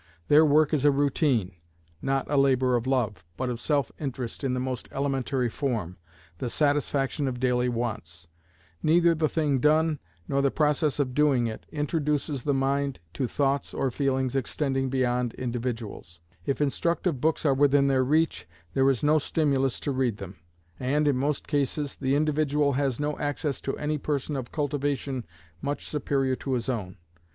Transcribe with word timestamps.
Their 0.29 0.43
work 0.43 0.73
is 0.73 0.83
a 0.83 0.89
routine; 0.89 1.51
not 2.01 2.25
a 2.27 2.35
labor 2.35 2.75
of 2.75 2.87
love, 2.87 3.23
but 3.37 3.51
of 3.51 3.59
self 3.59 3.91
interest 3.99 4.43
in 4.43 4.55
the 4.55 4.59
most 4.59 4.89
elementary 4.91 5.47
form, 5.47 5.97
the 6.39 6.49
satisfaction 6.49 7.27
of 7.27 7.39
daily 7.39 7.69
wants; 7.69 8.27
neither 8.81 9.13
the 9.13 9.29
thing 9.29 9.59
done, 9.59 9.99
nor 10.27 10.41
the 10.41 10.49
process 10.49 10.97
of 10.97 11.13
doing 11.13 11.45
it, 11.45 11.67
introduces 11.71 12.41
the 12.41 12.53
mind 12.55 12.99
to 13.13 13.27
thoughts 13.27 13.75
or 13.75 13.91
feelings 13.91 14.35
extending 14.35 14.89
beyond 14.89 15.35
individuals; 15.35 16.19
if 16.47 16.61
instructive 16.61 17.21
books 17.21 17.45
are 17.45 17.53
within 17.53 17.85
their 17.85 18.03
reach, 18.03 18.47
there 18.73 18.89
is 18.89 19.03
no 19.03 19.19
stimulus 19.19 19.79
to 19.81 19.91
read 19.91 20.17
them; 20.17 20.35
and, 20.79 21.07
in 21.07 21.15
most 21.15 21.47
cases, 21.47 21.95
the 21.95 22.15
individual 22.15 22.73
has 22.73 22.99
no 22.99 23.19
access 23.19 23.61
to 23.61 23.77
any 23.77 23.99
person 23.99 24.35
of 24.35 24.51
cultivation 24.51 25.27
much 25.61 25.85
superior 25.87 26.35
to 26.35 26.53
his 26.53 26.69
own. 26.69 26.97